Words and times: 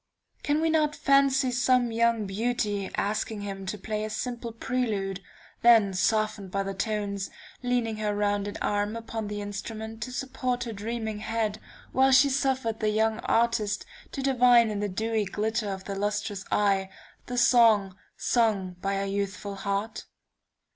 Can 0.41 0.61
we 0.61 0.71
not 0.71 0.95
fancy 0.95 1.51
some 1.51 1.91
young 1.91 2.25
beauty 2.25 2.89
asking 2.95 3.41
him 3.41 3.67
to 3.67 3.77
play 3.77 4.03
a 4.03 4.09
simple 4.09 4.51
prelude, 4.51 5.21
then 5.61 5.93
softened 5.93 6.49
by 6.49 6.63
the 6.63 6.73
tones, 6.73 7.29
leaning 7.61 7.97
her 7.97 8.15
rounded 8.15 8.57
arm 8.63 8.95
upon 8.95 9.27
the 9.27 9.41
instrument 9.43 10.01
to 10.01 10.11
support 10.11 10.63
her 10.63 10.73
dreaming 10.73 11.19
head, 11.19 11.59
while 11.91 12.09
she 12.11 12.31
suffered 12.31 12.79
the 12.79 12.89
young 12.89 13.19
artist 13.19 13.85
to 14.13 14.23
divine 14.23 14.71
in 14.71 14.79
the 14.79 14.89
dewy 14.89 15.23
glitter 15.25 15.69
of 15.69 15.83
the 15.83 15.93
lustrous 15.93 16.45
eyes, 16.51 16.87
the 17.27 17.37
song 17.37 17.95
sung 18.17 18.77
by 18.81 18.95
her 18.95 19.05
youthful 19.05 19.53
heart? 19.53 20.05